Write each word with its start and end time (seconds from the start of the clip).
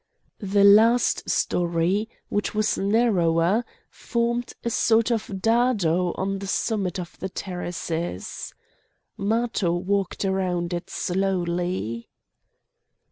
The 0.39 0.63
last 0.63 1.29
story, 1.29 2.09
which 2.27 2.55
was 2.55 2.75
narrower, 2.75 3.63
formed 3.91 4.51
a 4.63 4.71
sort 4.71 5.11
of 5.11 5.43
dado 5.43 6.13
on 6.15 6.39
the 6.39 6.47
summit 6.47 6.99
of 6.99 7.19
the 7.19 7.29
terraces. 7.29 8.51
Matho 9.15 9.73
walked 9.75 10.23
round 10.23 10.73
it 10.73 10.89
slowly. 10.89 12.09